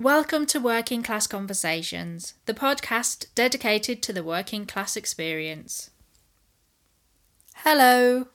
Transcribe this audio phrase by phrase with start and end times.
[0.00, 5.90] Welcome to Working Class Conversations, the podcast dedicated to the working class experience.
[7.58, 8.26] Hello,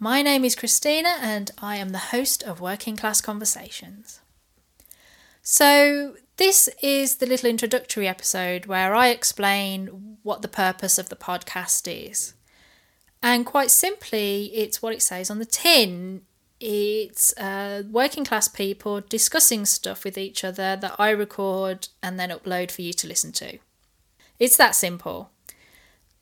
[0.00, 4.20] my name is Christina and I am the host of Working Class Conversations.
[5.42, 11.14] So, this is the little introductory episode where I explain what the purpose of the
[11.14, 12.34] podcast is.
[13.22, 16.22] And quite simply, it's what it says on the tin.
[16.66, 22.30] It's uh, working class people discussing stuff with each other that I record and then
[22.30, 23.58] upload for you to listen to.
[24.38, 25.30] It's that simple.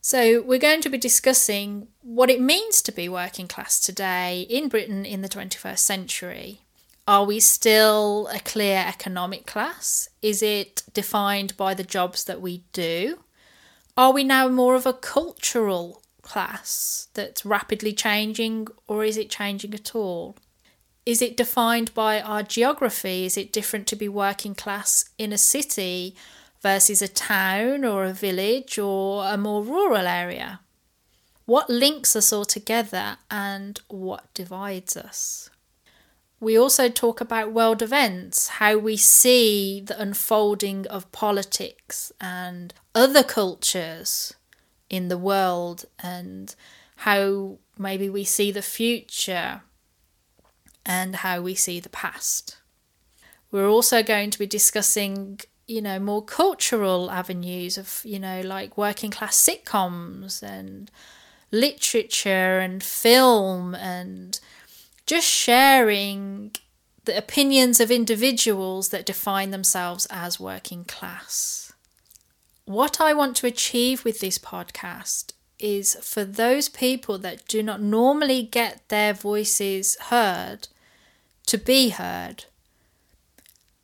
[0.01, 4.69] So, we're going to be discussing what it means to be working class today in
[4.69, 6.63] Britain in the 21st century.
[7.07, 10.09] Are we still a clear economic class?
[10.23, 13.21] Is it defined by the jobs that we do?
[13.97, 19.75] Are we now more of a cultural class that's rapidly changing, or is it changing
[19.75, 20.37] at all?
[21.05, 23.25] Is it defined by our geography?
[23.25, 26.15] Is it different to be working class in a city
[26.63, 30.61] versus a town or a village or a more rural area?
[31.45, 35.51] What links us all together and what divides us?
[36.39, 43.23] We also talk about world events, how we see the unfolding of politics and other
[43.23, 44.35] cultures
[44.93, 46.55] in the world, and
[46.99, 49.63] how maybe we see the future
[50.87, 52.59] and how we see the past.
[53.51, 58.77] We're also going to be discussing you know more cultural avenues of you know like
[58.77, 60.91] working class sitcoms and
[61.51, 64.41] literature and film and
[65.07, 66.51] just sharing
[67.05, 71.72] the opinions of individuals that define themselves as working class.
[72.65, 77.81] What I want to achieve with this podcast is for those people that do not
[77.81, 80.69] normally get their voices heard
[81.47, 82.45] to be heard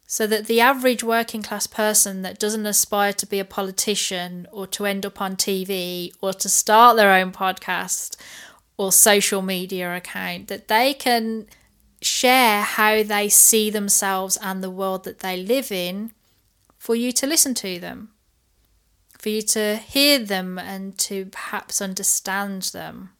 [0.06, 4.66] so that the average working class person that doesn't aspire to be a politician or
[4.66, 8.16] to end up on TV or to start their own podcast
[8.76, 11.46] or social media account that they can
[12.00, 16.12] share how they see themselves and the world that they live in
[16.78, 18.10] for you to listen to them
[19.18, 23.10] for you to hear them and to perhaps understand them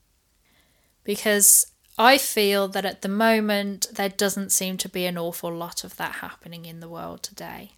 [1.08, 1.66] because
[1.96, 5.96] I feel that at the moment there doesn't seem to be an awful lot of
[5.96, 7.72] that happening in the world today.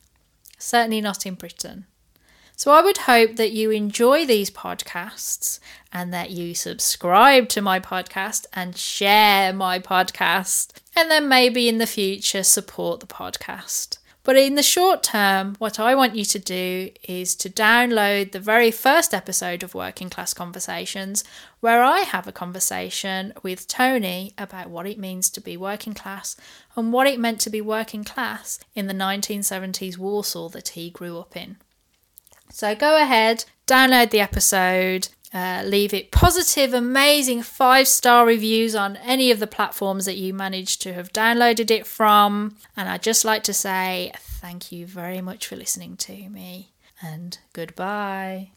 [0.58, 1.86] Certainly not in Britain.
[2.54, 5.60] So I would hope that you enjoy these podcasts
[5.90, 11.78] and that you subscribe to my podcast and share my podcast, and then maybe in
[11.78, 13.96] the future support the podcast.
[14.22, 18.40] But in the short term, what I want you to do is to download the
[18.40, 21.24] very first episode of Working Class Conversations,
[21.60, 26.36] where I have a conversation with Tony about what it means to be working class
[26.76, 31.18] and what it meant to be working class in the 1970s Warsaw that he grew
[31.18, 31.56] up in.
[32.50, 38.96] So go ahead, download the episode, uh, leave it positive, amazing five star reviews on
[38.96, 42.56] any of the platforms that you managed to have downloaded it from.
[42.76, 47.38] And I'd just like to say thank you very much for listening to me and
[47.52, 48.50] goodbye.